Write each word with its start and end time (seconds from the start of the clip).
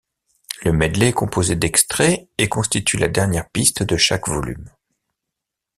Le 0.63 0.71
medley 0.73 1.09
est 1.09 1.13
composé 1.13 1.55
d'extraits 1.55 2.27
et 2.39 2.49
constitue 2.49 2.97
la 2.97 3.07
dernière 3.07 3.47
piste 3.51 3.83
de 3.83 3.97
chaque 3.97 4.27
volume. 4.29 4.67